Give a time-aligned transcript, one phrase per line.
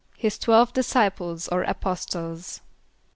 [0.17, 2.61] =His twelve disciples or apostles.